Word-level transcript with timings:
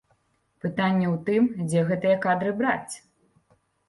Пытанне 0.63 1.07
ў 1.13 1.17
тым, 1.27 1.43
дзе 1.73 1.83
гэтыя 1.89 2.15
кадры 2.23 2.55
браць. 2.63 2.93